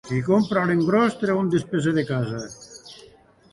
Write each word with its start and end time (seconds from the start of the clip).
Qui 0.09 0.19
compra 0.27 0.61
a 0.63 0.69
l'engròs 0.69 1.19
treu 1.25 1.43
un 1.43 1.53
dispeser 1.57 1.95
de 2.01 2.07
casa. 2.11 2.43